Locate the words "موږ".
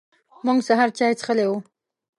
0.45-0.59